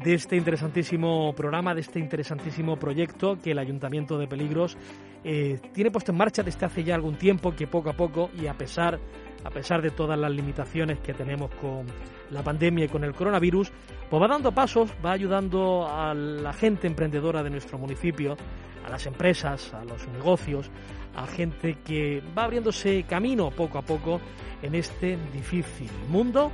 [0.06, 4.76] de este interesantísimo programa, de este interesantísimo proyecto que el Ayuntamiento de Peligros
[5.24, 8.46] eh, tiene puesto en marcha desde hace ya algún tiempo, que poco a poco y
[8.46, 9.00] a pesar,
[9.46, 11.86] a pesar de todas las limitaciones que tenemos con
[12.30, 13.70] la pandemia y con el coronavirus,
[14.10, 18.36] pues va dando pasos, va ayudando a la gente emprendedora de nuestro municipio,
[18.84, 20.68] a las empresas, a los negocios,
[21.14, 24.20] a gente que va abriéndose camino poco a poco
[24.62, 26.50] en este difícil mundo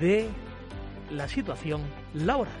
[0.00, 0.26] de
[1.12, 1.82] la situación
[2.14, 2.52] laboral.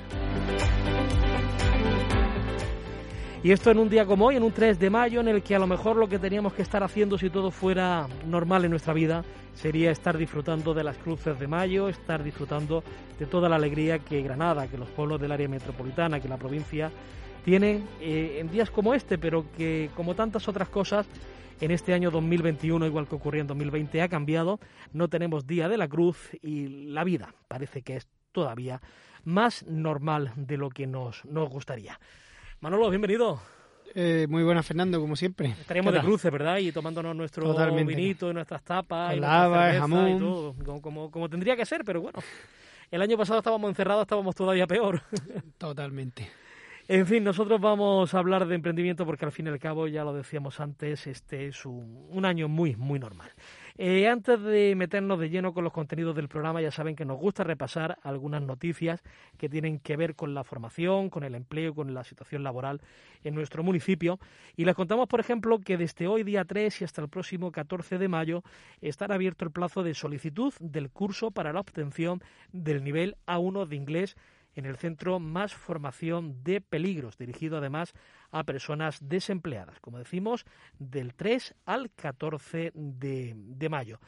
[3.40, 5.54] Y esto en un día como hoy, en un 3 de mayo, en el que
[5.54, 8.92] a lo mejor lo que teníamos que estar haciendo si todo fuera normal en nuestra
[8.92, 12.82] vida sería estar disfrutando de las cruces de mayo, estar disfrutando
[13.16, 16.90] de toda la alegría que Granada, que los pueblos del área metropolitana, que la provincia
[17.44, 21.06] tienen eh, en días como este, pero que como tantas otras cosas,
[21.60, 24.58] en este año 2021, igual que ocurrió en 2020, ha cambiado.
[24.92, 28.80] No tenemos Día de la Cruz y la vida parece que es todavía
[29.24, 31.98] más normal de lo que nos, nos gustaría.
[32.60, 33.40] Manolo, bienvenido.
[33.94, 35.54] Eh, muy buena, Fernando, como siempre.
[35.60, 36.58] Estaríamos de cruce, ¿verdad?
[36.58, 40.08] Y tomándonos nuestro vinito, nuestras tapas, y jamón.
[40.08, 42.18] y todo, como, como, tendría que ser, pero bueno.
[42.90, 45.02] El año pasado estábamos encerrados, estábamos todavía peor.
[45.58, 46.28] Totalmente.
[46.88, 50.02] En fin, nosotros vamos a hablar de emprendimiento porque al fin y al cabo, ya
[50.02, 53.30] lo decíamos antes, este es un, un año muy, muy normal.
[53.80, 57.16] Eh, antes de meternos de lleno con los contenidos del programa, ya saben que nos
[57.16, 59.04] gusta repasar algunas noticias
[59.36, 62.80] que tienen que ver con la formación, con el empleo, con la situación laboral
[63.22, 64.18] en nuestro municipio.
[64.56, 67.98] Y les contamos, por ejemplo, que desde hoy, día 3 y hasta el próximo 14
[67.98, 68.42] de mayo,
[68.80, 73.76] estará abierto el plazo de solicitud del curso para la obtención del nivel A1 de
[73.76, 74.16] inglés
[74.58, 77.94] en el Centro Más Formación de Peligros, dirigido además
[78.32, 80.46] a personas desempleadas, como decimos,
[80.80, 84.00] del 3 al 14 de, mayo.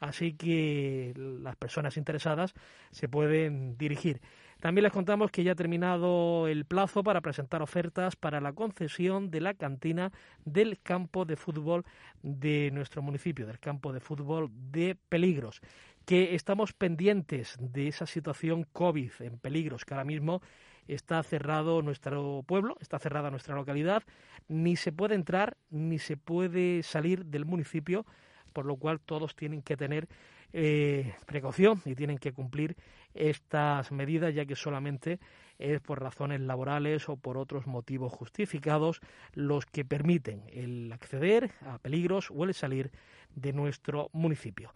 [0.00, 2.54] Así que las personas interesadas
[2.90, 4.22] se pueden dirigir.
[4.60, 9.30] También les contamos que ya ha terminado el plazo para presentar ofertas para la concesión
[9.30, 10.10] de la cantina
[10.44, 11.84] del campo de fútbol
[12.22, 15.60] de nuestro municipio, del campo de fútbol de Peligros,
[16.08, 20.40] que estamos pendientes de esa situación COVID en Peligros, que ahora mismo
[20.86, 24.02] está cerrado nuestro pueblo, está cerrada nuestra localidad,
[24.48, 28.06] ni se puede entrar ni se puede salir del municipio,
[28.54, 30.08] por lo cual todos tienen que tener
[30.54, 32.74] eh, precaución y tienen que cumplir
[33.12, 35.20] estas medidas, ya que solamente
[35.58, 39.02] es por razones laborales o por otros motivos justificados
[39.34, 42.92] los que permiten el acceder a peligros o el salir
[43.34, 44.72] de nuestro municipio.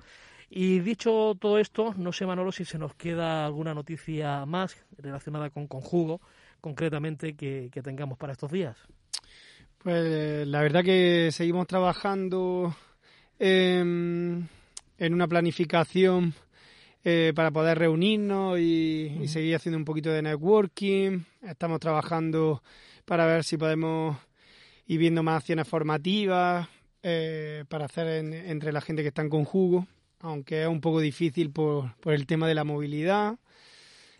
[0.54, 5.48] Y dicho todo esto, no sé, Manolo, si se nos queda alguna noticia más relacionada
[5.48, 6.20] con conjugo,
[6.60, 8.76] concretamente, que, tengamos para estos días.
[9.78, 12.76] Pues la verdad que seguimos trabajando
[13.38, 14.46] en,
[14.98, 16.34] una planificación
[17.02, 21.20] eh, para poder reunirnos y, seguir haciendo un poquito de networking.
[21.40, 22.62] Estamos trabajando
[23.06, 24.18] para ver si podemos
[24.86, 26.68] ir viendo más acciones formativas
[27.02, 29.86] eh, para hacer entre la gente que está en conjugo
[30.22, 33.38] aunque es un poco difícil por, por el tema de la movilidad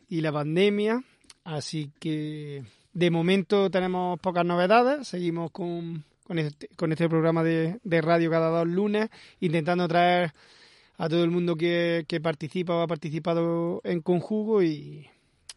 [0.09, 1.03] y la pandemia.
[1.45, 2.63] Así que
[2.93, 5.09] de momento tenemos pocas novedades.
[5.09, 9.09] Seguimos con, con, este, con este programa de, de radio cada dos lunes,
[9.41, 10.33] intentando traer
[10.99, 15.07] a todo el mundo que, que participa o ha participado en conjugo y,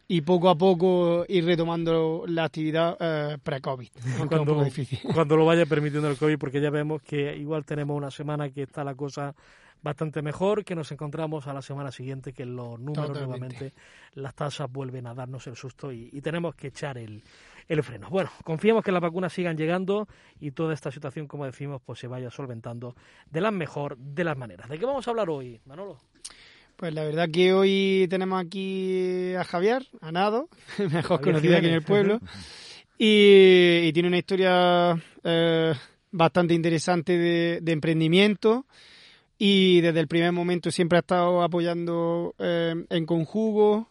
[0.07, 3.89] y poco a poco ir retomando la actividad eh, pre-COVID.
[4.63, 4.99] difícil.
[5.13, 8.63] cuando lo vaya permitiendo el COVID, porque ya vemos que igual tenemos una semana que
[8.63, 9.35] está la cosa
[9.85, 13.27] bastante mejor, que nos encontramos a la semana siguiente que los números Totalmente.
[13.27, 13.73] nuevamente,
[14.15, 17.21] las tasas vuelven a darnos el susto y, y tenemos que echar el,
[17.67, 18.09] el freno.
[18.09, 20.07] Bueno, confiemos que las vacunas sigan llegando
[20.39, 22.95] y toda esta situación, como decimos, pues se vaya solventando
[23.29, 24.67] de la mejor de las maneras.
[24.67, 25.99] ¿De qué vamos a hablar hoy, Manolo?
[26.75, 30.49] Pues la verdad que hoy tenemos aquí a Javier, a Nado,
[30.79, 32.19] mejor Javier conocido aquí en el pueblo,
[32.97, 35.73] y, y tiene una historia eh,
[36.09, 38.65] bastante interesante de, de emprendimiento
[39.37, 43.89] y desde el primer momento siempre ha estado apoyando eh, en conjugo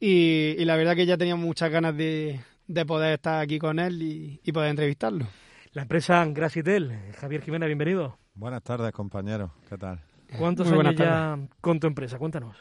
[0.00, 3.78] y, y la verdad que ya teníamos muchas ganas de, de poder estar aquí con
[3.78, 5.26] él y, y poder entrevistarlo.
[5.72, 6.92] La empresa Grasitel.
[7.18, 8.16] Javier Jiménez, bienvenido.
[8.34, 9.50] Buenas tardes, compañeros.
[9.68, 10.00] ¿Qué tal?
[10.38, 12.18] ¿Cuántos Muy años ya con tu empresa?
[12.18, 12.56] Cuéntanos.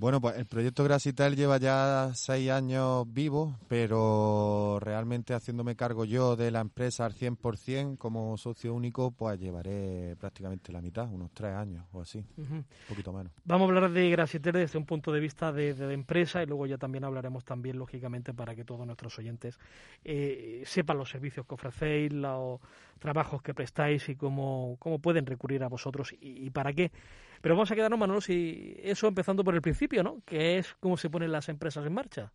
[0.00, 6.36] Bueno, pues el proyecto Grasitel lleva ya seis años vivo, pero realmente haciéndome cargo yo
[6.36, 11.52] de la empresa al 100% como socio único, pues llevaré prácticamente la mitad, unos tres
[11.52, 13.32] años o así, un poquito menos.
[13.44, 16.46] Vamos a hablar de Grasieter desde un punto de vista de, de- de empresa y
[16.46, 19.58] luego ya también hablaremos también, lógicamente, para que todos nuestros oyentes
[20.04, 22.60] eh, sepan los servicios que ofrecéis, los
[23.00, 26.92] trabajos que prestáis y cómo, cómo pueden recurrir a vosotros y, y para qué.
[27.40, 30.22] Pero vamos a quedarnos, Manolo, si eso empezando por el principio, ¿no?
[30.24, 32.32] Que es cómo se ponen las empresas en marcha.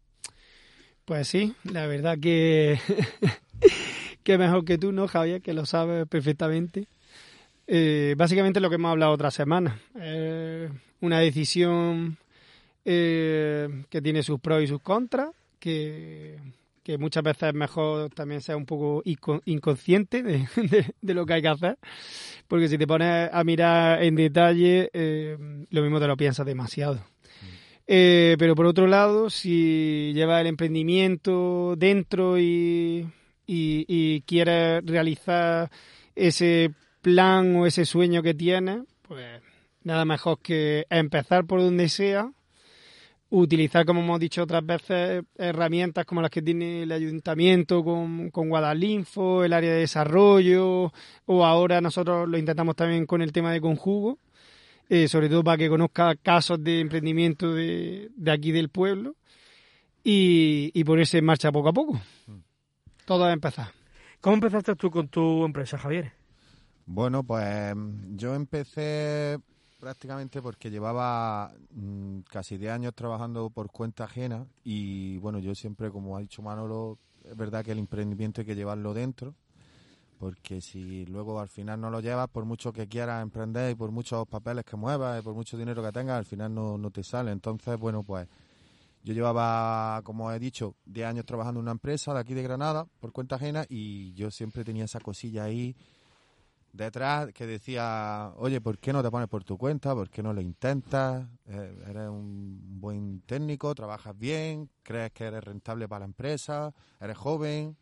[1.06, 2.80] Pues sí, la verdad que,
[4.24, 5.42] que mejor que tú, ¿no, Javier?
[5.42, 6.88] Que lo sabes perfectamente.
[7.68, 9.80] Eh, básicamente lo que hemos hablado otra semana.
[11.02, 12.18] Una decisión
[12.86, 15.30] eh, que tiene sus pros y sus contras,
[15.60, 16.38] que,
[16.84, 21.26] que muchas veces es mejor también ser un poco inco- inconsciente de, de- de lo
[21.26, 21.78] que hay que hacer,
[22.48, 25.38] porque si te pones a mirar en detalle, eh,
[25.70, 27.00] lo mismo te lo piensas demasiado.
[27.88, 33.08] Eh, pero por otro lado, si llevas el emprendimiento dentro y,
[33.46, 35.70] y, y quieres realizar
[36.16, 36.72] ese
[37.02, 39.42] plan o ese sueño que tienes, pues
[39.84, 42.32] nada mejor que empezar por donde sea,
[43.36, 48.48] utilizar, como hemos dicho otras veces, herramientas como las que tiene el ayuntamiento con, con
[48.50, 50.94] Guadalinfo, el área de desarrollo,
[51.26, 54.20] o ahora nosotros lo intentamos también con el tema de conjugo,
[54.88, 59.16] eh, sobre todo para que conozca casos de emprendimiento de, de aquí del pueblo
[60.04, 62.00] y, y ponerse en marcha poco a poco.
[63.06, 63.70] Todo es empezar.
[64.22, 66.12] ¿Cómo empezaste tú con tu empresa, Javier?
[66.86, 67.74] Bueno, pues
[68.16, 69.40] yo empecé
[69.84, 75.92] prácticamente porque llevaba mm, casi 10 años trabajando por cuenta ajena y bueno, yo siempre,
[75.92, 79.36] como ha dicho Manolo, es verdad que el emprendimiento hay que llevarlo dentro
[80.20, 83.92] porque si luego al final no lo llevas, por mucho que quieras emprender y por
[83.92, 87.04] muchos papeles que muevas y por mucho dinero que tengas, al final no, no te
[87.04, 87.32] sale.
[87.32, 88.26] Entonces, bueno, pues
[89.04, 92.88] yo llevaba, como he dicho, 10 años trabajando en una empresa de aquí de Granada
[93.02, 95.76] por cuenta ajena y yo siempre tenía esa cosilla ahí
[96.74, 99.94] detrás que decía, oye, ¿por qué no te pones por tu cuenta?
[99.94, 101.26] ¿Por qué no lo intentas?
[101.46, 107.16] Eh, eres un buen técnico, trabajas bien, crees que eres rentable para la empresa, eres
[107.16, 107.78] joven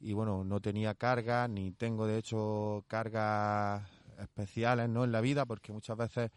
[0.00, 5.04] y bueno, no tenía cargas, ni tengo de hecho cargas especiales ¿no?
[5.04, 6.30] en la vida, porque muchas veces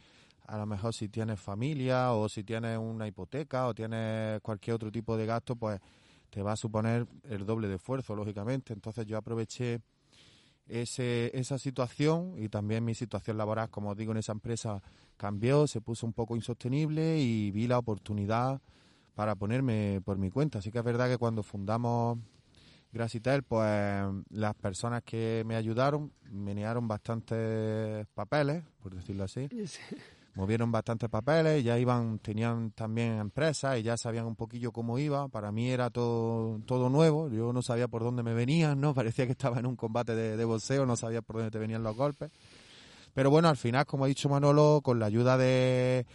[0.45, 4.91] a lo mejor si tienes familia o si tienes una hipoteca o tienes cualquier otro
[4.91, 5.79] tipo de gasto, pues
[6.29, 8.73] te va a suponer el doble de esfuerzo, lógicamente.
[8.73, 9.81] Entonces yo aproveché
[10.69, 14.81] ese, esa situación y también mi situación laboral, como os digo, en esa empresa
[15.17, 18.61] cambió, se puso un poco insostenible y vi la oportunidad
[19.15, 20.59] para ponerme por mi cuenta.
[20.59, 22.19] Así que es verdad que cuando fundamos
[22.91, 29.47] Grasitel, pues las personas que me ayudaron menearon bastantes papeles, por decirlo así.
[30.39, 35.27] Movieron bastantes papeles, ya iban, tenían también empresas y ya sabían un poquillo cómo iba.
[35.27, 38.93] Para mí era todo, todo nuevo, yo no sabía por dónde me venían, ¿no?
[38.95, 41.83] Parecía que estaba en un combate de, de boxeo, no sabía por dónde te venían
[41.83, 42.31] los golpes.
[43.13, 46.05] Pero bueno, al final, como ha dicho Manolo, con la ayuda de,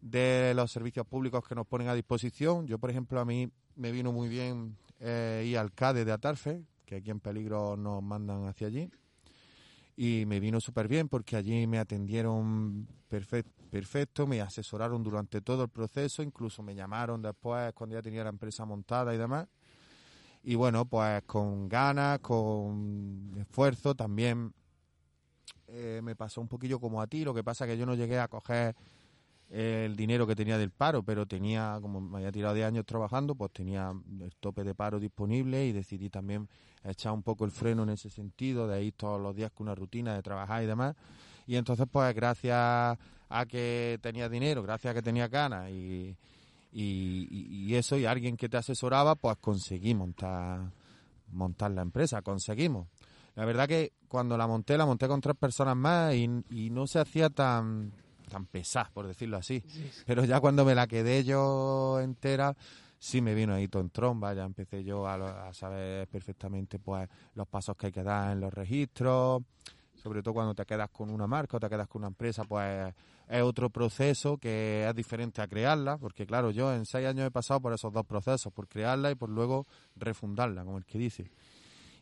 [0.00, 3.90] de los servicios públicos que nos ponen a disposición, yo por ejemplo a mí me
[3.90, 8.46] vino muy bien eh, ir al CADE de Atarfe, que aquí en peligro nos mandan
[8.46, 8.88] hacia allí.
[9.96, 15.64] Y me vino súper bien porque allí me atendieron perfecto, perfecto, me asesoraron durante todo
[15.64, 19.48] el proceso, incluso me llamaron después cuando ya tenía la empresa montada y demás.
[20.44, 24.54] Y bueno, pues con ganas, con esfuerzo, también
[25.66, 28.20] eh, me pasó un poquillo como a ti, lo que pasa que yo no llegué
[28.20, 28.76] a coger
[29.50, 33.34] el dinero que tenía del paro, pero tenía, como me había tirado de años trabajando,
[33.34, 36.48] pues tenía el tope de paro disponible y decidí también
[36.84, 39.74] echar un poco el freno en ese sentido, de ir todos los días con una
[39.74, 40.94] rutina de trabajar y demás.
[41.46, 46.16] Y entonces, pues gracias a que tenía dinero, gracias a que tenía ganas y,
[46.72, 50.70] y, eso, y alguien que te asesoraba, pues conseguí montar,
[51.32, 52.88] montar la empresa, conseguimos.
[53.34, 56.86] La verdad que cuando la monté, la monté con tres personas más y, y no
[56.86, 57.92] se hacía tan
[58.28, 59.62] tan pesada, por decirlo así.
[60.06, 62.56] Pero ya cuando me la quedé yo entera,
[62.98, 67.46] sí me vino ahí todo en tromba, ya empecé yo a, saber perfectamente pues los
[67.46, 69.42] pasos que hay que dar en los registros,
[70.04, 72.94] sobre todo cuando te quedas con una marca o te quedas con una empresa, pues
[73.26, 77.30] es otro proceso que es diferente a crearla, porque claro, yo en seis años he
[77.30, 81.30] pasado por esos dos procesos, por crearla y por luego refundarla, como el que dice.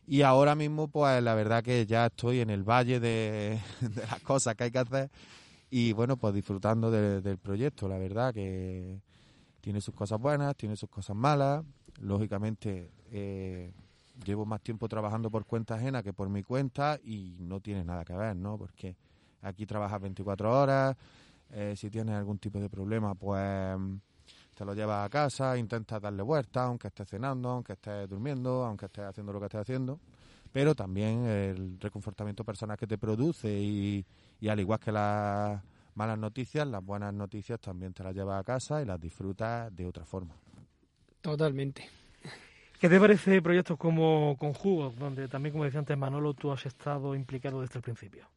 [0.05, 3.57] Y ahora mismo, pues la verdad que ya estoy en el valle de,
[4.09, 5.09] las cosas que hay que hacer
[5.69, 8.99] y bueno, pues disfrutando del proyecto, la verdad que
[9.61, 11.63] tiene sus cosas buenas, tiene sus cosas malas.
[12.01, 13.71] Lógicamente, eh,
[14.25, 18.05] llevo más tiempo trabajando por cuenta ajena que por mi cuenta y no tiene nada
[18.05, 18.57] que ver, ¿no?
[18.57, 18.95] Porque
[19.41, 20.95] aquí trabajas 24 horas,
[21.51, 23.77] eh, si tienes algún tipo de problema, pues
[24.55, 28.85] te lo llevas a casa, intentas darle vuelta, aunque estés cenando, aunque estés durmiendo, aunque
[28.85, 29.99] estés haciendo lo que estés haciendo.
[30.51, 34.05] Pero también el reconfortamiento personal que te produce y
[34.47, 35.63] al igual que las
[35.95, 39.85] malas noticias, las buenas noticias también te las llevas a casa y las disfrutas de
[39.85, 40.35] otra forma.
[41.21, 41.89] Totalmente.
[42.79, 47.15] ¿Qué te parece proyectos como Conjugos, donde también, como decía antes Manolo, tú has estado
[47.15, 48.27] implicado desde el principio?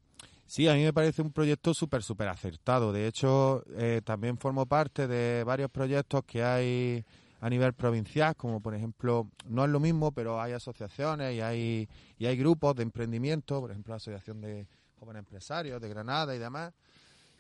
[0.47, 2.93] Sí, a mí me parece un proyecto súper, súper acertado.
[2.93, 7.05] De hecho, eh, también formo parte de varios proyectos que hay
[7.41, 11.89] a nivel provincial, como por ejemplo, no es lo mismo, pero hay asociaciones y hay,
[12.19, 14.67] y hay grupos de emprendimiento, por ejemplo, la Asociación de
[14.99, 16.73] jóvenes empresarios de Granada y demás,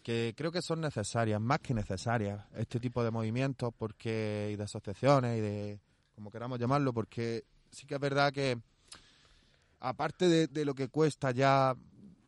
[0.03, 4.65] que creo que son necesarias, más que necesarias, este tipo de movimientos porque y de
[4.65, 5.81] asociaciones y de,
[6.17, 8.59] como queramos llamarlo, porque sí que es verdad que
[9.79, 11.77] aparte de, lo que cuesta ya,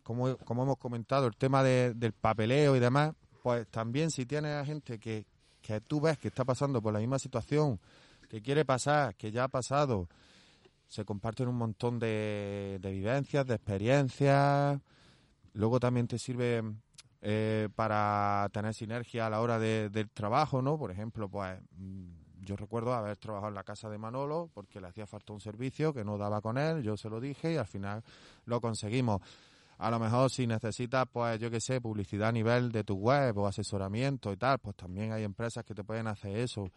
[0.05, 4.65] como, como hemos comentado, el tema del papeleo y demás, pues también si tienes a
[4.65, 5.27] gente que,
[5.61, 7.81] que tú ves que está pasando por la misma situación,
[8.29, 10.09] que quiere pasar, que ya ha pasado,
[10.87, 14.81] se comparten un montón de, de vivencias, de experiencias,
[15.59, 16.63] Luego también te sirve
[17.21, 20.79] eh, para tener sinergia a la hora del trabajo, ¿no?
[20.79, 22.18] Por ejemplo, pues mm,
[22.49, 25.93] yo recuerdo haber trabajado en la casa de Manolo porque le hacía falta un servicio
[25.93, 28.03] que no daba con él, yo se lo dije y al final
[28.47, 29.21] lo conseguimos.
[29.77, 33.37] A lo mejor si necesitas, pues yo qué sé, publicidad a nivel de tu web
[33.37, 36.71] o asesoramiento y tal, pues también hay empresas que te pueden hacer eso.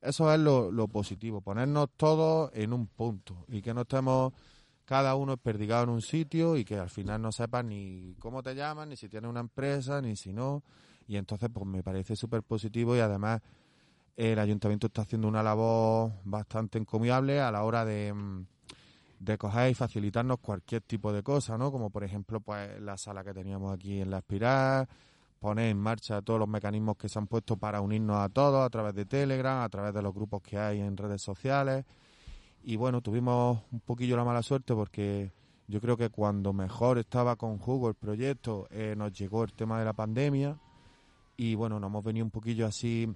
[0.00, 4.32] Eso es lo, lo positivo, ponernos todos en un punto y que no estemos
[4.84, 8.54] cada uno perdigado en un sitio y que al final no sepas ni cómo te
[8.54, 10.62] llaman, ni si tienes una empresa, ni si no.
[11.08, 13.40] Y entonces, pues me parece súper positivo y además
[14.16, 18.46] el ayuntamiento está haciendo una labor bastante encomiable a la hora de, mm,
[19.20, 21.70] de coger y facilitarnos cualquier tipo de cosa, ¿no?
[21.72, 24.88] Como por ejemplo, pues la sala que teníamos aquí en la Espiral,
[25.38, 28.70] poner en marcha todos los mecanismos que se han puesto para unirnos a todos a
[28.70, 31.84] través de Telegram, a través de los grupos que hay en redes sociales
[32.64, 35.32] y bueno, tuvimos un poquillo la mala suerte porque
[35.66, 39.78] yo creo que cuando mejor estaba con Jugo el proyecto, eh, nos llegó el tema
[39.78, 40.58] de la pandemia
[41.36, 43.12] y bueno, nos hemos venido un poquillo así,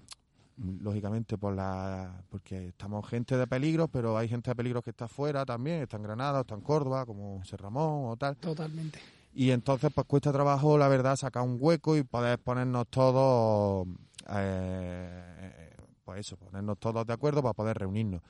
[0.57, 5.09] lógicamente por la porque estamos gente de peligro, pero hay gente de peligro que está
[5.09, 8.37] fuera también, está en Granada, está en Córdoba, como Serramón o tal.
[8.37, 8.99] Totalmente.
[9.35, 13.87] Y entonces pues cuesta trabajo, la verdad, sacar un hueco y poder ponernos todos,
[14.31, 18.23] eh, pues eso, ponernos todos de acuerdo para poder reunirnos.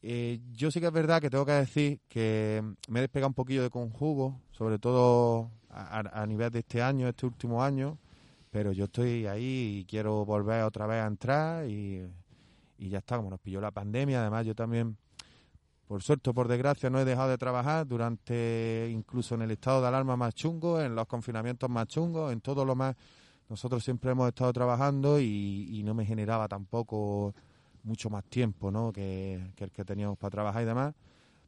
[0.00, 3.34] Eh, yo sí que es verdad que tengo que decir que me he despegado un
[3.34, 7.98] poquillo de conjugo, sobre todo a, nivel de este año, este último año,
[8.54, 12.06] pero yo estoy ahí y quiero volver otra vez a entrar y,
[12.78, 14.96] ya está, como nos pilló la pandemia, además yo también,
[15.88, 19.80] por suerte o por desgracia, no he dejado de trabajar durante, incluso en el estado
[19.82, 22.94] de alarma más chungo, en los confinamientos más chungos, en todo lo más,
[23.48, 27.34] nosotros siempre hemos estado trabajando y no me generaba tampoco
[27.82, 28.92] mucho más tiempo ¿no?
[28.92, 30.94] que, el que teníamos para trabajar y demás.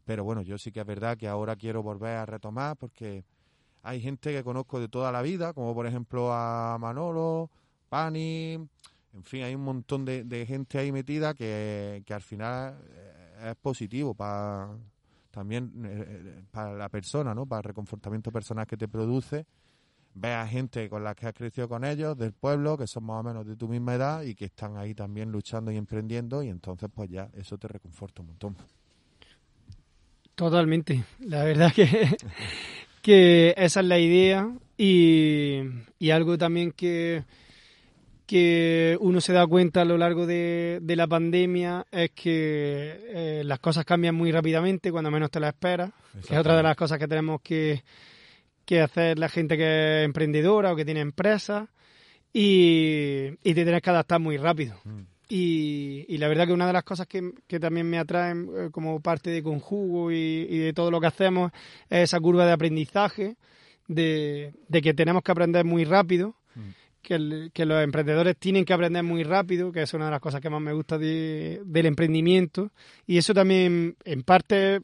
[0.05, 3.23] Pero bueno, yo sí que es verdad que ahora quiero volver a retomar porque
[3.87, 7.51] hay gente que conozco de toda la vida, como por ejemplo a Manolo,
[7.89, 13.51] Pani, en fin, hay un montón de, gente ahí metida que, que al final eh,
[13.51, 14.71] es positivo para
[15.31, 17.47] también eh, eh, para la persona, ¿no?
[17.47, 19.47] Para el reconfortamiento personal que te produce
[20.17, 23.21] ve a gente con la que has crecido con ellos, del pueblo, que son más
[23.21, 26.49] o menos de tu misma edad y que están ahí también luchando y emprendiendo y
[26.49, 28.57] entonces pues ya eso te reconforta un montón.
[30.35, 31.05] Totalmente.
[31.21, 31.87] La verdad que,
[33.07, 35.61] que esa es la idea y,
[35.97, 37.23] y algo también que,
[38.27, 43.61] que uno se da cuenta a lo largo de, la pandemia es que eh, las
[43.61, 45.93] cosas cambian muy rápidamente cuando menos te las esperas.
[46.21, 47.85] Es otra de las cosas que tenemos que,
[48.65, 51.69] que hacer la gente que es emprendedora o que tiene empresas
[52.33, 54.81] y, y te tienes que adaptar muy rápido.
[54.83, 55.03] Mm.
[55.29, 59.31] Y, la verdad que una de las cosas que, también me atraen eh, como parte
[59.31, 61.53] de Conjugo y, de todo lo que hacemos
[61.91, 63.37] es esa curva de aprendizaje,
[63.89, 66.37] de, de que tenemos que aprender muy rápido
[67.07, 70.51] que, los emprendedores tienen que aprender muy rápido, que es una de las cosas que
[70.51, 72.73] más me gusta del emprendimiento.
[73.07, 74.81] Y eso también, en parte,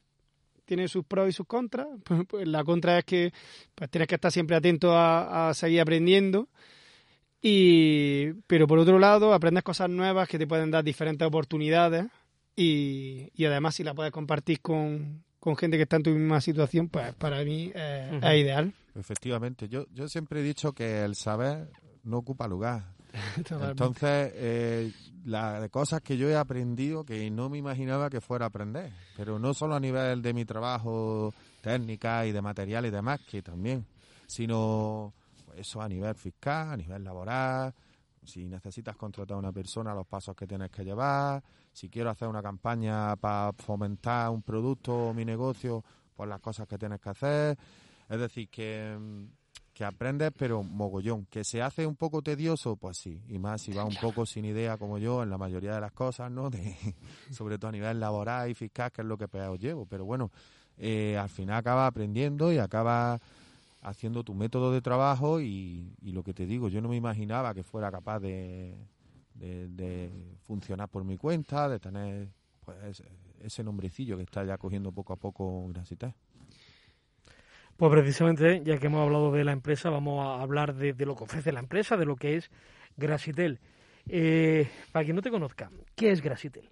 [0.64, 1.88] tiene sus pros y sus contras.
[2.28, 3.32] Pues, la contra es que
[3.74, 6.48] pues, tienes que estar siempre atento a, seguir aprendiendo.
[7.42, 12.06] Y, pero por otro lado, aprendes cosas nuevas que te pueden dar diferentes oportunidades.
[12.54, 15.24] Y, además, si la puedes compartir con,
[15.58, 18.72] gente que está en tu misma situación, pues para mí es ideal.
[18.94, 21.68] Efectivamente, yo, yo siempre he dicho que el saber
[22.04, 22.94] no ocupa lugar.
[23.36, 24.92] Entonces, eh,
[25.24, 29.38] las cosas que yo he aprendido que no me imaginaba que fuera a aprender, pero
[29.38, 33.86] no solo a nivel de mi trabajo técnica y de material y demás, que también,
[34.26, 35.12] sino
[35.56, 37.74] eso a nivel fiscal, a nivel laboral,
[38.24, 41.42] si necesitas contratar a una persona, los pasos que tienes que llevar,
[41.72, 46.68] si quiero hacer una campaña para fomentar un producto o mi negocio, pues las cosas
[46.68, 47.58] que tienes que hacer.
[48.08, 49.24] Es decir, que mm,
[49.72, 51.26] que aprendes, pero mogollón.
[51.26, 53.22] Que se hace un poco tedioso, pues sí.
[53.28, 55.92] Y más si va un poco sin idea como yo en la mayoría de las
[55.92, 56.50] cosas, ¿no?
[56.50, 56.76] De,
[57.30, 59.86] sobre todo a nivel laboral y fiscal, que es lo que peor llevo.
[59.86, 60.30] Pero bueno,
[60.76, 63.20] eh, al final acabas aprendiendo y acabas
[63.82, 67.62] haciendo tu método de trabajo y, lo que te digo, yo no me imaginaba que
[67.62, 68.76] fuera capaz de,
[70.42, 72.28] funcionar por mi cuenta, de tener
[72.64, 73.02] pues
[73.40, 76.14] ese nombrecillo que está ya cogiendo poco a poco Grasité.
[77.76, 81.24] Pues precisamente, ya que hemos hablado de la empresa, vamos a hablar de, lo que
[81.24, 82.50] ofrece la empresa, de lo que es
[82.96, 83.58] Grasitel.
[84.08, 86.68] Eh, para quien no te conozca, ¿qué es Grasitel?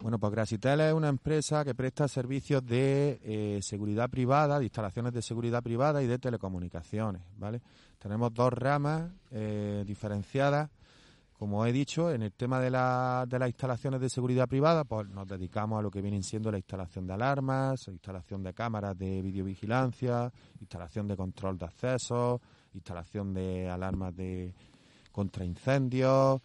[0.00, 5.12] Bueno, pues Grasitel es una empresa que presta servicios de eh, seguridad privada, de instalaciones
[5.12, 7.60] de seguridad privada y de telecomunicaciones, ¿vale?
[7.98, 10.70] Tenemos dos ramas eh, diferenciadas
[11.38, 15.06] como he dicho, en el tema de, la, de las instalaciones de seguridad privada, pues
[15.08, 19.20] nos dedicamos a lo que vienen siendo la instalación de alarmas, instalación de cámaras de
[19.20, 22.40] videovigilancia, instalación de control de acceso,
[22.72, 24.54] instalación de alarmas de
[25.12, 26.40] contra incendios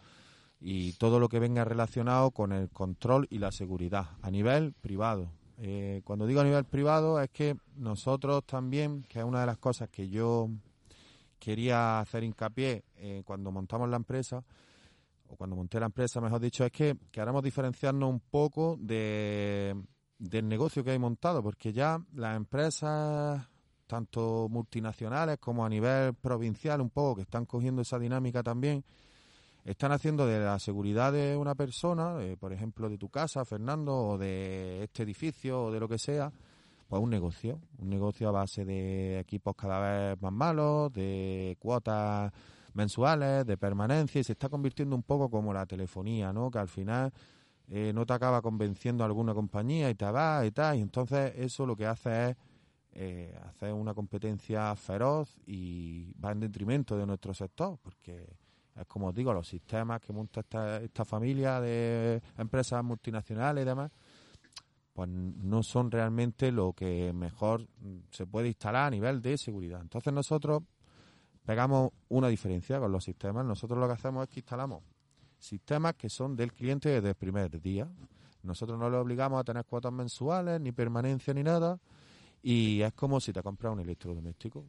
[0.64, 5.28] y todo lo que venga relacionado con el control y la seguridad a nivel privado.
[5.58, 9.58] Eh, cuando digo a nivel privado es que nosotros también, que es una de las
[9.58, 10.48] cosas que yo
[11.40, 14.44] quería hacer hincapié eh, cuando montamos la empresa,
[15.28, 19.74] o cuando monté la empresa, mejor dicho, es que queremos diferenciarnos un poco de,
[20.18, 23.44] del negocio que hay montado, porque ya las empresas,
[23.88, 28.84] tanto multinacionales como a nivel provincial, un poco, que están cogiendo esa dinámica también,
[29.64, 34.18] están haciendo de la seguridad de una persona, por ejemplo, de tu casa, Fernando, o
[34.18, 36.32] de este edificio, o de lo que sea,
[36.88, 42.32] pues un negocio, un negocio a base de equipos cada vez más malos, de cuotas
[42.74, 46.50] mensuales, de permanencia, y se está convirtiendo un poco como la telefonía, ¿no?
[46.50, 47.12] Que al final
[47.68, 51.64] eh, no te acaba convenciendo alguna compañía y te va y tal, y entonces eso
[51.64, 52.36] lo que hace es
[52.94, 58.36] eh, hacer una competencia feroz y va en detrimento de nuestro sector, porque
[58.88, 63.90] como os digo, los sistemas que monta esta, esta familia de empresas multinacionales y demás,
[64.92, 67.66] pues no son realmente lo que mejor
[68.10, 69.80] se puede instalar a nivel de seguridad.
[69.80, 70.62] Entonces nosotros
[71.44, 73.44] pegamos una diferencia con los sistemas.
[73.44, 74.82] Nosotros lo que hacemos es que instalamos
[75.38, 77.88] sistemas que son del cliente desde el primer día.
[78.42, 81.78] Nosotros no le obligamos a tener cuotas mensuales, ni permanencia, ni nada.
[82.42, 84.64] Y es como si te compras un electrodoméstico.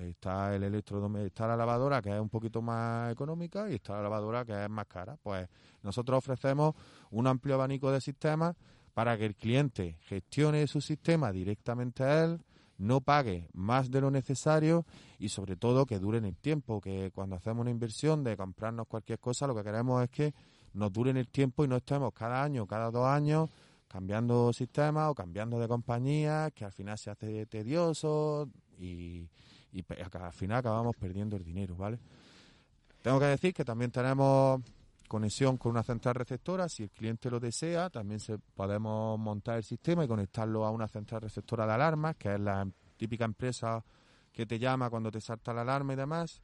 [0.00, 4.02] Está el electrodoméstico, está la lavadora que es un poquito más económica y está la
[4.02, 5.16] lavadora que es más cara.
[5.22, 5.48] Pues
[5.82, 6.74] nosotros ofrecemos
[7.10, 8.56] un amplio abanico de sistemas
[8.94, 12.40] para que el cliente gestione su sistema directamente a él,
[12.78, 14.86] no pague más de lo necesario
[15.18, 18.86] y sobre todo que dure en el tiempo, que cuando hacemos una inversión de comprarnos
[18.86, 20.34] cualquier cosa, lo que queremos es que
[20.72, 23.50] nos dure en el tiempo y no estemos cada año, cada dos años
[23.86, 29.28] cambiando sistemas o cambiando de compañía, que al final se hace tedioso y,
[29.72, 31.98] y al final acabamos perdiendo el dinero, ¿vale?
[33.02, 34.60] Tengo que decir que también tenemos
[35.08, 39.64] conexión con una central receptora, si el cliente lo desea, también se, podemos montar el
[39.64, 43.82] sistema y conectarlo a una central receptora de alarmas, que es la típica empresa
[44.32, 46.40] que te llama cuando te salta la alarma y demás.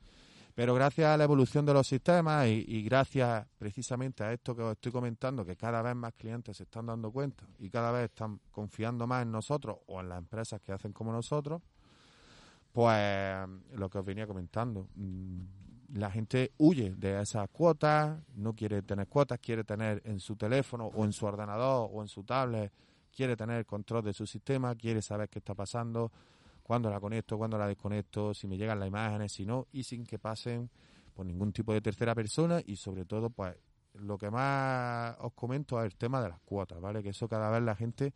[0.56, 4.72] Pero gracias a la evolución de los sistemas y, gracias precisamente a esto que os
[4.72, 8.40] estoy comentando, que cada vez más clientes se están dando cuenta y cada vez están
[8.50, 11.60] confiando más en nosotros o en las empresas que hacen como nosotros,
[12.76, 18.82] pues lo que os venía comentando, mm, la gente huye de esas cuotas, no quiere
[18.82, 22.70] tener cuotas, quiere tener en su teléfono o en su ordenador o en su tablet,
[23.10, 26.12] quiere tener control de su sistema, quiere saber qué está pasando,
[26.62, 30.04] cuándo la conecto, cuándo la desconecto, si me llegan las imágenes, si no, y sin
[30.04, 30.68] que pasen
[31.14, 33.56] por ningún tipo de tercera persona y sobre todo, pues
[33.94, 37.02] lo que más os comento es el tema de las cuotas, ¿vale?
[37.02, 38.12] Que eso cada vez la gente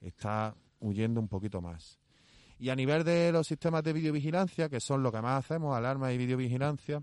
[0.00, 1.97] está huyendo un poquito más.
[2.58, 6.12] Y a nivel de los sistemas de videovigilancia, que son lo que más hacemos, alarma
[6.12, 7.02] y videovigilancia,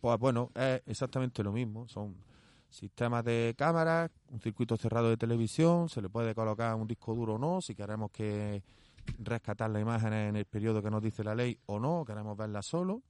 [0.00, 1.86] pues bueno, es exactamente lo mismo.
[1.88, 2.16] Son
[2.68, 7.34] sistemas de cámaras, un circuito cerrado de televisión, se le puede colocar un disco duro
[7.34, 8.62] o no, si queremos que
[9.18, 12.62] rescatar la imagen en el periodo que nos dice la ley o no, queremos verla
[12.62, 13.02] solo.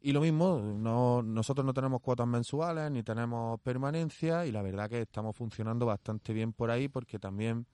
[0.00, 4.90] Y lo mismo, no, nosotros no tenemos cuotas mensuales ni tenemos permanencia y la verdad
[4.90, 7.66] que estamos funcionando bastante bien por ahí porque también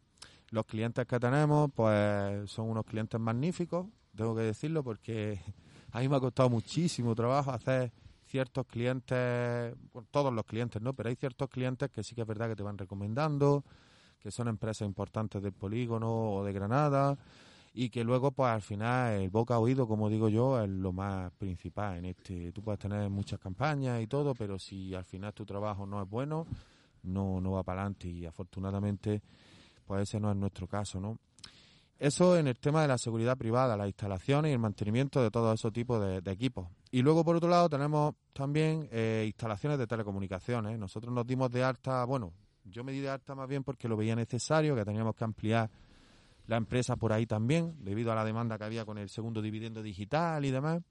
[0.50, 5.40] los clientes que tenemos, pues son unos clientes magníficos, tengo que decirlo, porque
[5.92, 7.92] a mí me ha costado muchísimo trabajo hacer
[8.26, 9.74] ciertos clientes,
[10.10, 10.92] todos los clientes, ¿no?
[10.92, 13.64] Pero hay ciertos clientes que sí que es verdad que te van recomendando,
[14.18, 17.16] que son empresas importantes del polígono o de Granada
[17.72, 20.92] y que luego pues al final el boca a oído como digo yo es lo
[20.92, 25.32] más principal en este tú puedes tener muchas campañas y todo pero si al final
[25.34, 26.46] tu trabajo no es bueno
[27.02, 29.22] no no va para adelante y afortunadamente
[29.88, 31.18] pues ese no es nuestro caso, ¿no?
[31.98, 35.52] Eso en el tema de la seguridad privada, las instalaciones y el mantenimiento de todo
[35.52, 36.68] ese tipo de, equipos.
[36.92, 40.78] Y luego, por otro lado, tenemos también eh, instalaciones de telecomunicaciones.
[40.78, 42.32] Nosotros nos dimos de alta, bueno,
[42.64, 45.68] yo me di de alta más bien porque lo veía necesario, que teníamos que ampliar
[46.46, 49.82] la empresa por ahí también, debido a la demanda que había con el segundo dividendo
[49.82, 50.82] digital y demás.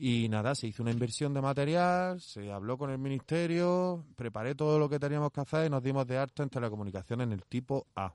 [0.00, 4.78] Y nada, se hizo una inversión de material, se habló con el ministerio, preparé todo
[4.78, 7.88] lo que teníamos que hacer y nos dimos de alta en telecomunicaciones en el tipo
[7.96, 8.14] A.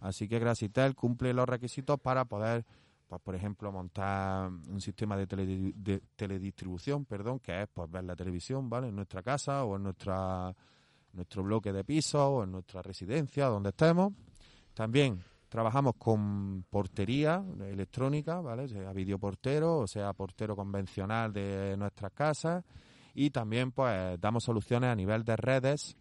[0.00, 2.66] Así que Grasitel cumple los requisitos para poder,
[3.06, 8.68] pues por ejemplo, montar un sistema de, teledistribución, perdón, que es pues ver la televisión,
[8.68, 8.88] ¿vale?
[8.88, 10.52] En nuestra casa o en nuestra
[11.12, 14.12] nuestro bloque de piso o en nuestra residencia, donde estemos.
[14.74, 18.68] También Trabajamos con portería electrónica, ¿vale?
[18.68, 22.64] Sea videoportero o sea portero convencional de nuestras casas.
[23.14, 25.96] Y también, pues, damos soluciones a nivel de redes,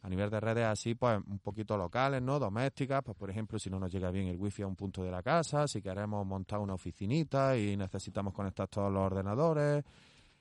[0.00, 2.38] a nivel de redes así, pues, un poquito locales, ¿no?
[2.38, 5.10] Domésticas, pues, por ejemplo, si no nos llega bien el wifi a un punto de
[5.10, 9.84] la casa, si queremos montar una oficinita y necesitamos conectar todos los ordenadores.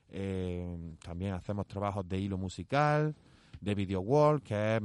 [0.07, 3.13] Eh, también hacemos trabajos de hilo musical,
[3.59, 4.81] de video wall, que es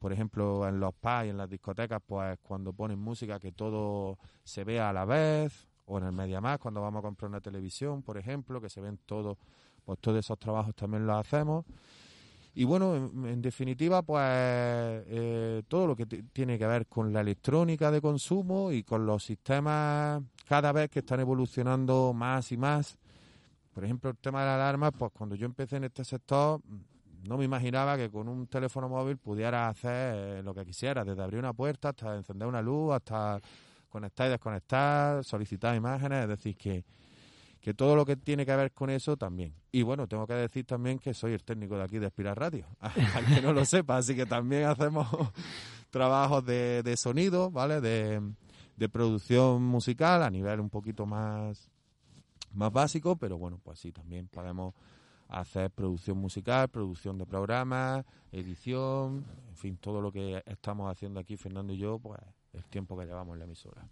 [0.00, 4.18] por ejemplo, en los pubs y en las discotecas, pues cuando ponen música que todo
[4.42, 8.02] se vea a la vez, o en el MediaMax cuando vamos a comprar una televisión,
[8.02, 9.36] por ejemplo, que se ven todos,
[9.84, 11.66] pues todos esos trabajos también los hacemos.
[12.54, 17.90] Y bueno, en, definitiva, pues eh, todo lo que tiene que ver con la electrónica
[17.90, 22.96] de consumo y con los sistemas cada vez que están evolucionando más y más.
[23.74, 26.60] Por ejemplo, el tema de la alarma, pues cuando yo empecé en este sector,
[27.24, 31.22] no me imaginaba que con un teléfono móvil pudiera hacer eh, lo que quisiera, desde
[31.22, 33.40] abrir una puerta hasta encender una luz, hasta
[33.88, 36.84] conectar y desconectar, solicitar imágenes, es decir, que,
[37.60, 39.54] que todo lo que tiene que ver con eso también.
[39.72, 42.66] Y bueno, tengo que decir también que soy el técnico de aquí de Espiral Radio,
[42.80, 45.06] al que no lo sepa, así que también hacemos
[45.90, 47.80] trabajos de, de sonido, ¿vale?
[47.80, 48.20] De,
[48.76, 51.68] de producción musical a nivel un poquito más,
[52.54, 54.74] más básico, pero bueno, pues sí, también podemos
[55.30, 61.36] hacer producción musical, producción de programas, edición, en fin, todo lo que estamos haciendo aquí
[61.36, 62.20] Fernando y yo, pues
[62.52, 63.88] el tiempo que llevamos en la emisora.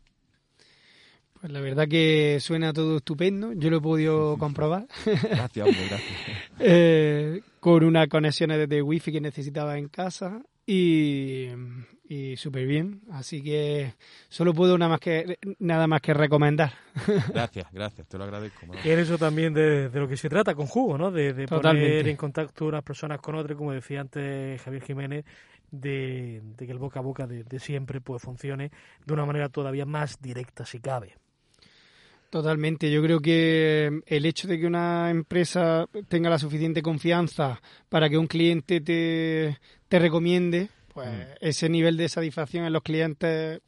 [1.40, 4.88] Pues la verdad que suena todo estupendo, yo lo he podido comprobar.
[5.04, 6.02] Gracias, gracias.
[6.58, 11.48] eh, con unas conexiones de wifi que necesitaba en casa y,
[12.08, 13.00] y súper bien.
[13.10, 13.94] Así que
[14.28, 16.74] solo puedo nada más que, nada más que recomendar.
[17.32, 18.66] Gracias, gracias, te lo agradezco.
[18.84, 21.10] Y eso también de, lo que se trata con Jugo, ¿no?
[21.10, 25.24] De, poner en contacto unas personas con otras, como decía antes Javier Jiménez,
[25.70, 28.70] de, de que el boca a boca de, siempre pues funcione
[29.06, 31.14] de una manera todavía más directa si cabe.
[32.30, 32.90] Totalmente.
[32.90, 38.18] Yo creo que el hecho de que una empresa tenga la suficiente confianza para que
[38.18, 39.56] un cliente te,
[39.88, 41.22] te recomiende, pues mm.
[41.40, 43.60] ese nivel de satisfacción en los clientes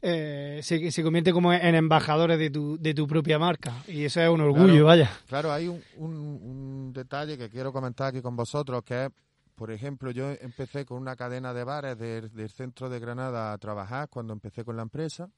[0.00, 3.72] eh, se, se, convierte como en embajadores de tu, de tu propia marca.
[3.86, 5.10] Y eso es un orgullo, vaya.
[5.28, 9.10] Claro, hay un, un, detalle que quiero comentar aquí con vosotros, que es,
[9.54, 14.08] por ejemplo, yo empecé con una cadena de bares del centro de Granada a trabajar
[14.08, 15.30] cuando empecé con la empresa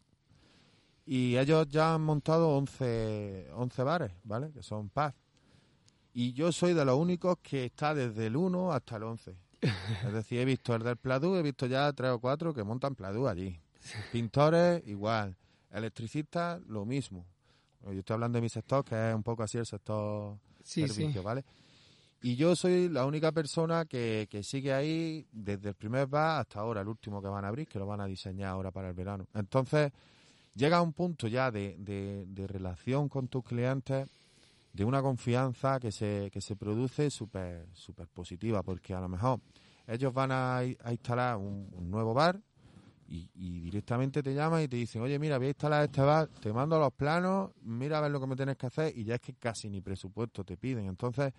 [1.07, 4.51] y ellos ya han montado 11, 11 bares, ¿vale?
[4.53, 5.15] Que son paz.
[6.15, 9.37] Y yo soy de los únicos que está desde el 1 hasta el 11.
[10.07, 12.95] Es decir, he visto el del Pladú, he visto ya tres o cuatro que montan
[12.95, 13.59] Pladú allí.
[14.13, 15.37] Pintores, igual.
[15.71, 17.27] Electricistas, lo mismo.
[17.85, 21.21] Yo estoy hablando de mi sector, que es un poco así el sector Sí, servicio,
[21.21, 21.25] sí.
[21.25, 21.45] ¿vale?
[22.23, 26.61] Y yo soy la única persona que, que sigue ahí desde el primer bar hasta
[26.61, 28.95] ahora, el último que van a abrir, que lo van a diseñar ahora para el
[28.95, 29.27] verano.
[29.35, 29.93] Entonces,
[30.55, 34.09] llega a un punto ya de, de, de relación con tus clientes,
[34.75, 39.41] de una confianza que se, que se produce súper súper positiva, porque a lo mejor
[39.87, 42.41] ellos van a, a instalar un, un nuevo bar
[43.07, 46.29] y, y directamente te llaman y te dicen, oye, mira, voy a instalar este bar,
[46.41, 49.15] te mando los planos, mira a ver lo que me tienes que hacer y ya
[49.15, 50.87] es que casi ni presupuesto te piden.
[50.87, 51.33] Entonces,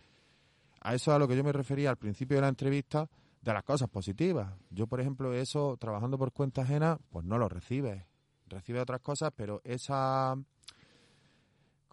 [0.81, 3.09] a eso es a lo que yo me refería al principio de la entrevista,
[3.41, 4.53] de las cosas positivas.
[4.69, 8.05] Yo, por ejemplo, eso, trabajando por cuenta ajena, pues no lo recibes.
[8.47, 10.35] Recibes otras cosas, pero esa,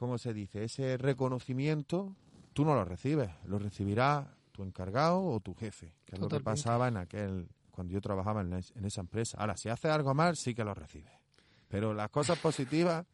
[0.02, 0.64] ¿cómo se dice?
[0.64, 2.16] Ese reconocimiento,
[2.54, 3.30] tú no lo recibes.
[3.44, 7.92] Lo recibirá tu encargado o tu jefe, que es lo que pasaba en aquel, cuando
[7.92, 9.38] yo trabajaba en esa empresa.
[9.38, 11.12] Ahora, si haces algo mal, sí que lo recibes.
[11.68, 13.06] Pero las cosas positivas,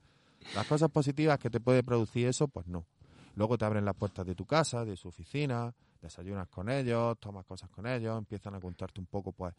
[0.54, 2.86] las cosas positivas que te puede producir eso, pues no.
[3.34, 7.44] Luego te abren las puertas de tu casa, de su oficina, desayunas con ellos, tomas
[7.44, 9.52] cosas con ellos, empiezan a contarte un poco, pues,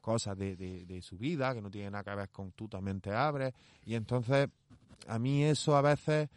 [0.00, 3.02] cosas de, de, de su vida que no tienen nada que ver con tú también
[3.02, 3.52] te abres.
[3.84, 4.48] Y entonces,
[5.08, 6.30] a mí eso a veces,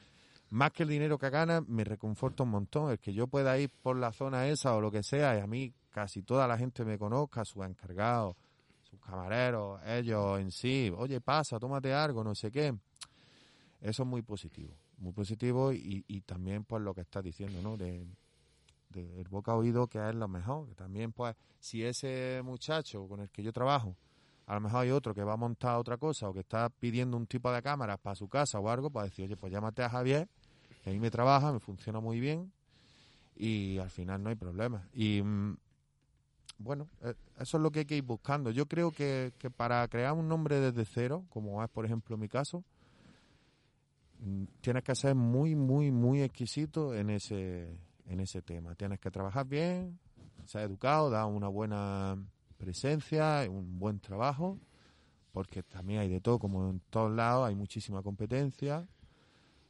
[0.53, 2.91] más que el dinero que ganas, me reconforta un montón.
[2.91, 5.47] El que yo pueda ir por la zona esa o lo que sea, y a
[5.47, 8.35] mí casi toda la gente me conozca, sus encargados,
[8.83, 12.75] sus camareros, ellos en sí, oye, pasa, tómate algo, no sé qué.
[13.81, 17.75] Eso es muy positivo, muy positivo y, y también pues lo que estás diciendo, ¿no?
[17.75, 18.05] De,
[18.89, 20.67] de el boca a oído que es lo mejor.
[20.67, 23.95] Que también pues si ese muchacho con el que yo trabajo,
[24.45, 27.17] a lo mejor hay otro que va a montar otra cosa o que está pidiendo
[27.17, 29.89] un tipo de cámaras para su casa o algo, pues decir, oye, pues llámate a
[29.89, 30.27] Javier,
[30.83, 32.51] que a mí me trabaja, me funciona muy bien
[33.35, 34.87] y al final no hay problema.
[34.93, 35.57] Y mm,
[36.59, 38.51] bueno, eh, eso es lo que hay que ir buscando.
[38.51, 42.27] Yo creo que, que para crear un nombre desde cero, como es por ejemplo mi
[42.27, 42.63] caso,
[44.19, 48.75] mm, tienes que ser muy, muy, muy exquisito en ese, en ese tema.
[48.75, 49.97] Tienes que trabajar bien,
[50.45, 52.17] ser educado, dar una buena
[52.57, 54.59] presencia, un buen trabajo,
[55.31, 58.85] porque también hay de todo, como en todos lados, hay muchísima competencia.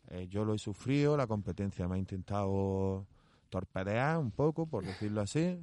[0.09, 3.05] Eh, yo lo he sufrido, la competencia me ha intentado
[3.49, 5.59] torpedear un poco, por decirlo así,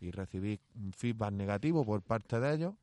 [0.00, 2.74] y recibí un feedback negativo por parte de ellos,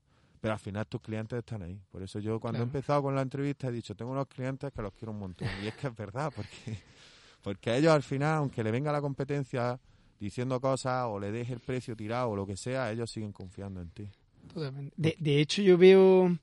[0.41, 1.79] pero al final tus clientes están ahí.
[1.91, 4.81] Por eso yo cuando he empezado con la entrevista he dicho, tengo unos clientes que
[4.81, 5.47] los quiero un montón.
[5.63, 6.79] Y es que es verdad, porque,
[7.43, 9.79] porque ellos al final, aunque le venga la competencia
[10.19, 13.81] diciendo cosas o le deje el precio tirado o lo que sea, ellos siguen confiando
[13.81, 14.09] en ti.
[14.53, 14.93] Totalmente.
[14.97, 16.37] De, de hecho, yo veo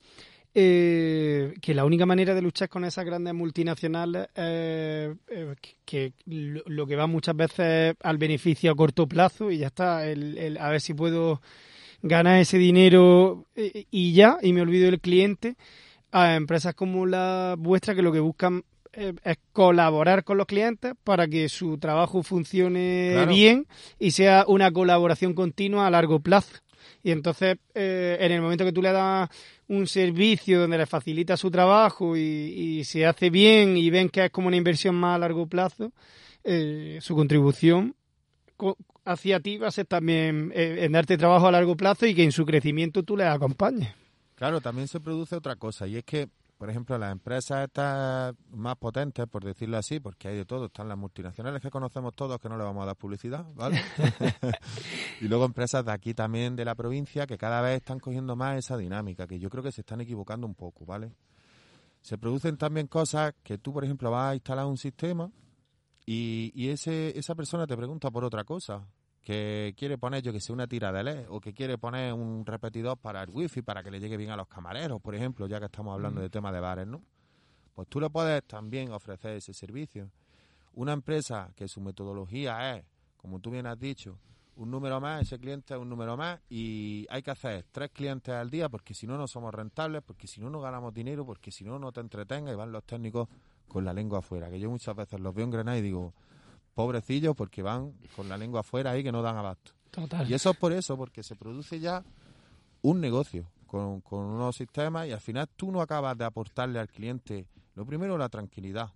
[0.58, 6.12] eh, que la única manera de luchar con esas grandes multinacionales eh, eh, que, que
[6.24, 7.58] lo, lo que va muchas veces
[7.90, 11.42] es al beneficio a corto plazo y ya está, el, el a ver si puedo
[12.00, 15.56] ganar ese dinero eh, y ya, y me olvido del cliente,
[16.10, 18.64] a empresas como la vuestra que lo que buscan
[18.94, 23.30] eh, es colaborar con los clientes para que su trabajo funcione Claro.
[23.30, 23.66] bien
[23.98, 26.54] y sea una colaboración continua a largo plazo.
[27.02, 29.28] Y entonces, en el momento que tú le das
[29.68, 34.30] un servicio donde le facilita su trabajo y, se hace bien y ven que es
[34.30, 35.92] como una inversión más a largo plazo,
[36.44, 37.94] eh, su contribución
[38.56, 42.14] co- hacia ti va a ser también eh, en darte trabajo a largo plazo y
[42.14, 43.92] que en su crecimiento tú le acompañes.
[44.36, 48.76] Claro, también se produce otra cosa y es que, por ejemplo, las empresas estas más
[48.76, 52.48] potentes, por decirlo así, porque hay de todo, están las multinacionales que conocemos todos que
[52.48, 53.80] no le vamos a dar publicidad, ¿vale?
[55.20, 58.56] y luego empresas de aquí también de la provincia que cada vez están cogiendo más
[58.56, 61.12] esa dinámica, que yo creo que se están equivocando un poco, ¿vale?
[62.00, 65.30] Se producen también cosas que tú, por ejemplo, vas a instalar un sistema
[66.06, 68.86] y, y ese, esa persona te pregunta por otra cosa,
[69.26, 72.46] que quiere poner, yo que sé, una tira de LED o que quiere poner un
[72.46, 75.58] repetidor para el wifi para que le llegue bien a los camareros, por ejemplo, ya
[75.58, 77.02] que estamos hablando de tema de bares, ¿no?
[77.74, 80.12] Pues tú le puedes también ofrecer ese servicio.
[80.74, 82.84] Una empresa que su metodología es,
[83.16, 84.16] como tú bien has dicho,
[84.54, 88.32] un número más, ese cliente es un número más y hay que hacer tres clientes
[88.32, 91.50] al día porque si no no somos rentables, porque si no no ganamos dinero, porque
[91.50, 93.28] si no no te entretenga y van los técnicos
[93.66, 96.14] con la lengua afuera, que yo muchas veces los veo en Granada y digo,
[96.76, 99.72] pobrecillos porque van con la lengua afuera ahí que no dan abasto.
[99.90, 100.30] Total.
[100.30, 102.04] Y eso es por eso, porque se produce ya
[102.82, 106.88] un negocio con, con unos sistemas y al final tú no acabas de aportarle al
[106.88, 108.92] cliente, lo primero, la tranquilidad.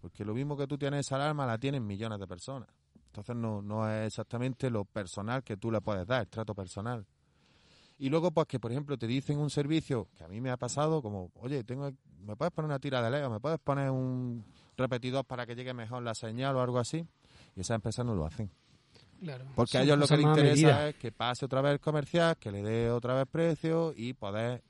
[0.00, 2.68] Porque lo mismo que tú tienes esa alarma, la tienen millones de personas.
[3.06, 7.06] Entonces no, no es exactamente lo personal que tú le puedes dar, el trato personal.
[7.96, 10.56] Y luego, pues que por ejemplo te dicen un servicio que a mí me ha
[10.56, 13.30] pasado, como, oye, tengo, ¿me puedes poner una tira de Lego?
[13.30, 14.44] ¿Me puedes poner un
[14.76, 17.06] repetidor para que llegue mejor la señal o algo así?
[17.56, 18.50] Y esas empresas no lo hacen.
[19.20, 19.44] Claro.
[19.54, 20.88] Porque a ellos lo que les interesa medida.
[20.88, 24.62] es que pase otra vez el comercial, que le dé otra vez precio y poder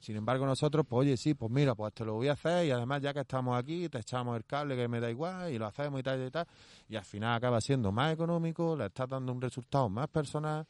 [0.00, 2.70] Sin embargo, nosotros, pues oye, sí, pues mira, pues te lo voy a hacer y
[2.70, 5.66] además ya que estamos aquí, te echamos el cable que me da igual y lo
[5.66, 6.46] hacemos y tal y tal.
[6.88, 10.66] Y al final acaba siendo más económico, le estás dando un resultado más personal,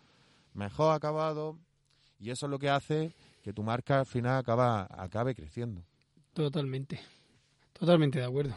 [0.55, 1.59] mejor acabado
[2.19, 5.83] y eso es lo que hace que tu marca al final acaba, acabe creciendo.
[6.35, 7.01] Totalmente,
[7.81, 8.55] totalmente de acuerdo.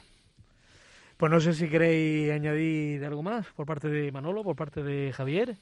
[1.18, 5.14] Pues no sé si queréis añadir algo más por parte de Manolo, por parte de
[5.14, 5.58] Javier.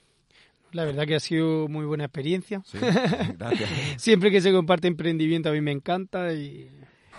[0.71, 2.61] La verdad que ha sido muy buena experiencia.
[2.65, 2.77] Sí,
[3.37, 3.69] gracias.
[3.97, 6.69] Siempre que se comparte emprendimiento a mí me encanta y,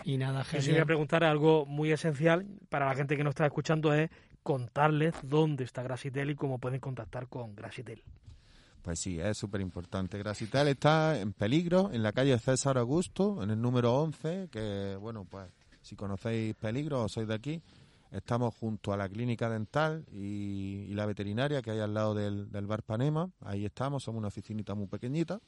[0.05, 3.33] y nada, Yo sí voy a preguntar algo muy esencial para la gente que nos
[3.33, 4.11] está escuchando es
[4.43, 8.03] contarles dónde está Grasitel y cómo pueden contactar con Grasitel.
[8.83, 10.19] Pues sí, es súper importante.
[10.19, 15.25] Grasitel está en peligro en la calle César Augusto, en el número 11, que bueno,
[15.31, 15.47] pues
[15.83, 17.63] si conocéis peligro o sois de aquí,
[18.13, 22.83] Estamos junto a la clínica dental y, la veterinaria que hay al lado del, bar
[22.83, 23.31] Panema.
[23.41, 25.41] Ahí estamos, somos una oficinita muy pequeñita.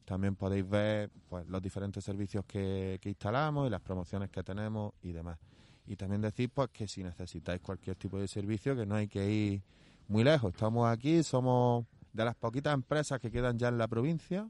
[0.04, 5.12] también podéis ver pues, los diferentes servicios que, instalamos y las promociones que tenemos y
[5.12, 5.38] demás.
[5.86, 9.30] Y también decir pues, que si necesitáis cualquier tipo de servicio, que no hay que
[9.30, 9.62] ir
[10.08, 10.54] muy lejos.
[10.54, 14.50] Estamos aquí, somos de las poquitas empresas que quedan ya en la provincia,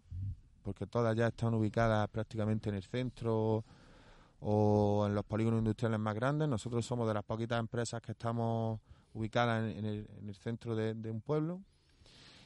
[0.62, 3.66] porque todas ya están ubicadas prácticamente en el centro
[4.40, 6.48] o en los polígonos industriales más grandes.
[6.48, 8.80] Nosotros somos de las poquitas empresas que estamos
[9.16, 11.64] ubicadas en, el, centro de un pueblo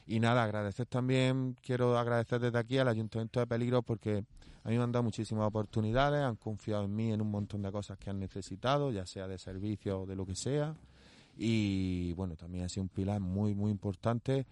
[0.06, 4.24] y nada, agradecer también, quiero agradecer desde aquí al Ayuntamiento de Peligro porque
[4.64, 7.72] a mí me han dado muchísimas oportunidades, han confiado en mí en un montón de
[7.72, 10.74] cosas que han necesitado, ya sea de servicio o de lo que sea.
[11.36, 14.46] Y bueno, también ha sido un pilar muy, muy importante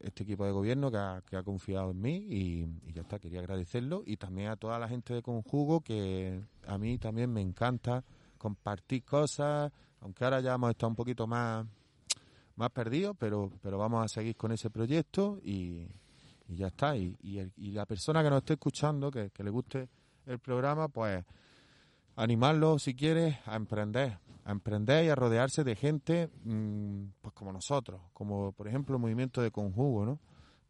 [0.00, 3.18] este equipo de gobierno que ha, que ha confiado en mí y, y, ya está,
[3.18, 4.02] quería agradecerlo.
[4.06, 8.04] Y también a toda la gente de Conjugo que a mí también me encanta
[8.38, 11.66] compartir cosas, aunque ahora ya hemos estado un poquito más
[12.58, 15.86] más perdido, pero, pero vamos a seguir con ese proyecto y,
[16.48, 16.96] ya está.
[16.96, 19.88] Y, y, la persona que nos esté escuchando, que, le guste
[20.26, 21.24] el programa, pues
[22.16, 27.52] animarlo, si quiere, a emprender, a emprender y a rodearse de gente mm, pues como
[27.52, 30.18] nosotros, como por ejemplo el movimiento de Conjugo, ¿no?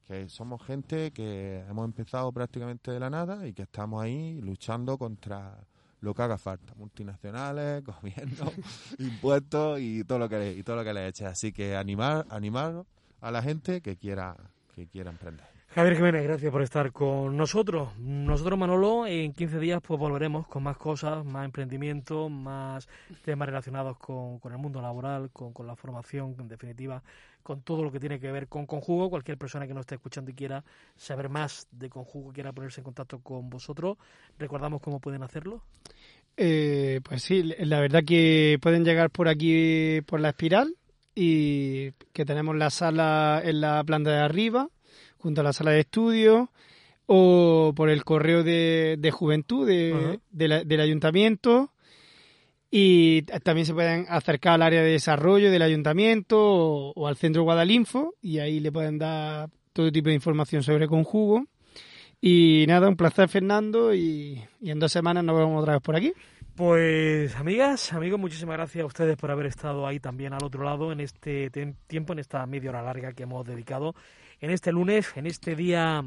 [0.04, 4.96] que somos gente que hemos empezado prácticamente de la nada y que estamos ahí luchando
[4.96, 5.66] contra
[6.00, 8.52] lo que haga falta, multinacionales, gobierno,
[8.98, 11.26] impuestos y todo lo que le, y todo lo que le eche.
[11.26, 12.84] Así que animar, animar
[13.20, 14.36] a la gente que quiera,
[14.74, 15.57] que quiera emprender.
[15.74, 17.90] Javier Jiménez, gracias por estar con nosotros.
[17.98, 22.88] Nosotros, Manolo, en 15 días pues volveremos con más cosas, más emprendimiento, más
[23.22, 27.02] temas relacionados con, el mundo laboral, con, con, la formación, en definitiva,
[27.42, 29.10] con todo lo que tiene que ver con Conjugo.
[29.10, 30.64] Cualquier persona que nos esté escuchando y quiera
[30.96, 33.98] saber más de Conjugo, quiera ponerse en contacto con vosotros,
[34.38, 35.62] recordamos cómo pueden hacerlo.
[36.38, 40.74] Eh, pues sí, la verdad que pueden llegar por aquí, por la espiral,
[41.14, 44.70] y que tenemos la sala en la planta de arriba
[45.18, 46.50] junto a la sala de estudio
[47.06, 51.72] o por el correo de, de juventud de, del ayuntamiento
[52.70, 58.14] y también se pueden acercar al área de desarrollo del ayuntamiento o, al centro Guadalinfo
[58.20, 61.46] y ahí le pueden dar todo tipo de información sobre conjugo.
[62.20, 65.96] Y nada, un placer Fernando y, y en dos semanas nos vemos otra vez por
[65.96, 66.12] aquí.
[66.56, 70.90] Pues amigas, amigos, muchísimas gracias a ustedes por haber estado ahí también al otro lado
[70.90, 71.50] en este
[71.86, 73.94] tiempo, en esta media hora larga que hemos dedicado
[74.40, 76.04] en este lunes, en este día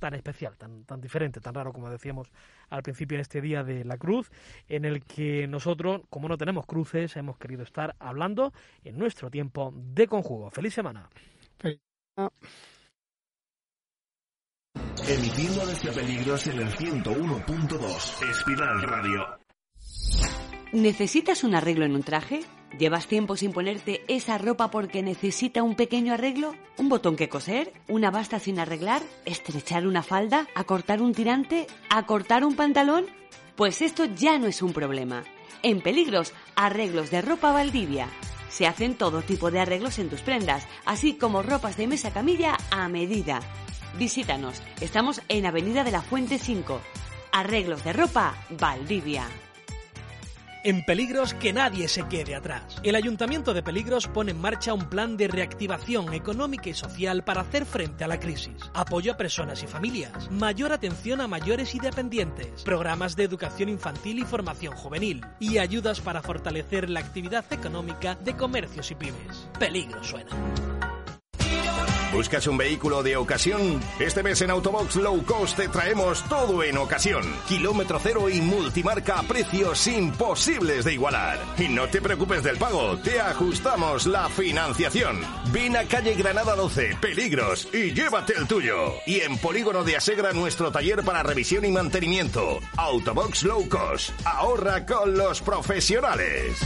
[0.00, 2.32] tan especial, tan, tan diferente, tan raro como decíamos
[2.70, 4.30] al principio en este día de la cruz,
[4.68, 9.72] en el que nosotros, como no tenemos cruces, hemos querido estar hablando en nuestro tiempo
[9.74, 10.50] de conjugo.
[10.50, 11.08] ¡Feliz semana!
[15.08, 19.49] Emitiendo desde Peligros en el 101.2, Espiral Radio.
[20.72, 22.42] ¿Necesitas un arreglo en un traje?
[22.78, 26.54] ¿Llevas tiempo sin ponerte esa ropa porque necesita un pequeño arreglo?
[26.78, 27.72] ¿Un botón que coser?
[27.88, 29.02] ¿Una basta sin arreglar?
[29.24, 30.46] ¿Estrechar una falda?
[30.54, 31.66] ¿Acortar un tirante?
[31.88, 33.06] ¿Acortar un pantalón?
[33.56, 35.24] Pues esto ya no es un problema.
[35.64, 38.08] En Peligros, arreglos de ropa Valdivia.
[38.48, 42.56] Se hacen todo tipo de arreglos en tus prendas, así como ropas de mesa camilla
[42.70, 43.40] a medida.
[43.98, 46.80] Visítanos, estamos en Avenida de la Fuente 5.
[47.32, 49.26] Arreglos de ropa Valdivia.
[50.62, 52.76] En Peligros que nadie se quede atrás.
[52.82, 57.40] El Ayuntamiento de Peligros pone en marcha un plan de reactivación económica y social para
[57.40, 58.52] hacer frente a la crisis.
[58.74, 64.18] Apoyo a personas y familias, mayor atención a mayores y dependientes, programas de educación infantil
[64.18, 69.48] y formación juvenil y ayudas para fortalecer la actividad económica de comercios y pymes.
[69.58, 70.30] Peligro suena.
[72.12, 73.80] ¿Buscas un vehículo de ocasión?
[74.00, 77.22] Este mes en Autobox Low Cost te traemos todo en ocasión.
[77.46, 81.38] Kilómetro cero y multimarca a precios imposibles de igualar.
[81.56, 85.20] Y no te preocupes del pago, te ajustamos la financiación.
[85.52, 88.94] Ven a calle Granada 12, Peligros, y llévate el tuyo.
[89.06, 92.58] Y en Polígono de Asegra nuestro taller para revisión y mantenimiento.
[92.76, 94.10] Autobox Low Cost.
[94.24, 96.58] Ahorra con los profesionales.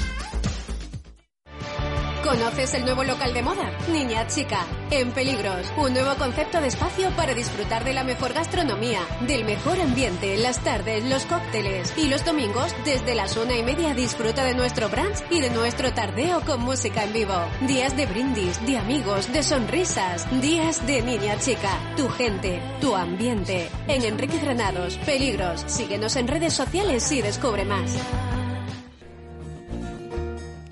[2.25, 3.71] ¿Conoces el nuevo local de moda?
[3.93, 5.71] Niña Chica, en Peligros.
[5.77, 10.59] Un nuevo concepto de espacio para disfrutar de la mejor gastronomía, del mejor ambiente, las
[10.65, 11.93] tardes, los cócteles.
[11.99, 15.93] Y los domingos, desde las una y media, disfruta de nuestro brunch y de nuestro
[15.93, 17.35] tardeo con música en vivo.
[17.67, 20.27] Días de brindis, de amigos, de sonrisas.
[20.41, 21.79] Días de Niña Chica.
[21.95, 23.69] Tu gente, tu ambiente.
[23.87, 25.63] En Enrique Granados, Peligros.
[25.67, 27.95] Síguenos en redes sociales y descubre más.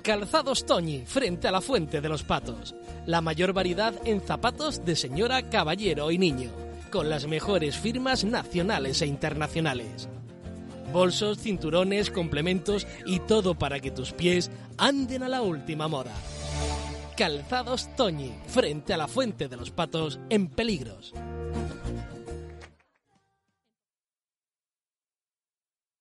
[0.03, 2.75] Calzados Toñi, frente a la Fuente de los Patos.
[3.05, 6.51] La mayor variedad en zapatos de señora, caballero y niño,
[6.91, 10.09] con las mejores firmas nacionales e internacionales.
[10.91, 16.11] Bolsos, cinturones, complementos y todo para que tus pies anden a la última moda.
[17.15, 21.13] Calzados Toñi, frente a la Fuente de los Patos, en peligros.